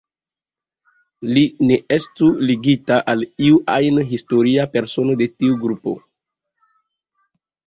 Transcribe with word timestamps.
Li 1.35 1.43
ne 1.71 1.77
estu 1.97 2.29
ligita 2.51 2.97
al 3.13 3.27
iu 3.49 3.61
ajn 3.75 4.01
historia 4.15 4.67
persono 4.77 5.19
de 5.21 5.29
tiu 5.37 5.61
trupo. 5.67 5.95